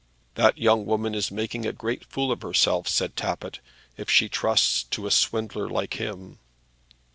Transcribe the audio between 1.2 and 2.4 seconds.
making a great fool